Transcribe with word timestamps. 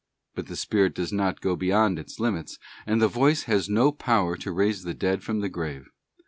But_ 0.33 0.45
the 0.47 0.55
spirit 0.55 0.95
does 0.95 1.13
not 1.13 1.41
go 1.41 1.55
beyond 1.55 1.99
its 1.99 2.19
limits, 2.19 2.57
and 2.87 2.99
the 2.99 3.07
voice 3.07 3.43
has 3.43 3.69
no 3.69 3.91
power 3.91 4.35
to 4.35 4.51
raise 4.51 4.81
the 4.81 4.95
dead 4.95 5.21
from 5.23 5.41
the 5.41 5.47
grave. 5.47 5.89